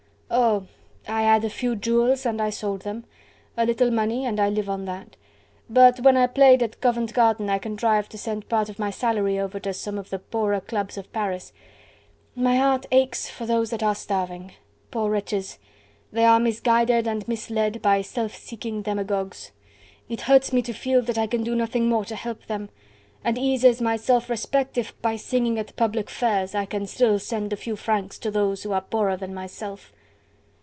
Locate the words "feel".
20.71-21.01